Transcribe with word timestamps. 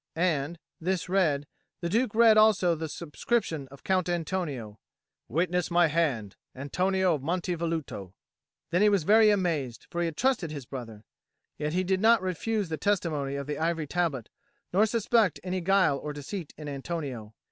And, 0.15 0.57
this 0.79 1.07
read, 1.09 1.45
the 1.81 1.87
Duke 1.87 2.15
read 2.15 2.35
also 2.35 2.73
the 2.73 2.89
subscription 2.89 3.67
of 3.69 3.83
Count 3.83 4.09
Antonio 4.09 4.79
"Witness 5.27 5.69
my 5.69 5.89
hand 5.89 6.35
ANTONIO 6.55 7.13
of 7.13 7.21
Monte 7.21 7.55
Velluto." 7.55 8.13
Then 8.71 8.81
he 8.81 8.89
was 8.89 9.03
very 9.03 9.29
amazed, 9.29 9.85
for 9.91 10.01
he 10.01 10.05
had 10.07 10.17
trusted 10.17 10.49
his 10.49 10.65
brother. 10.65 11.03
Yet 11.59 11.73
he 11.73 11.83
did 11.83 12.01
not 12.01 12.23
refuse 12.23 12.69
the 12.69 12.77
testimony 12.77 13.35
of 13.35 13.45
the 13.45 13.59
ivory 13.59 13.85
tablet 13.85 14.29
nor 14.73 14.87
suspect 14.87 15.39
any 15.43 15.61
guile 15.61 15.99
or 15.99 16.13
deceit 16.13 16.51
in 16.57 16.67
Antonio. 16.67 17.35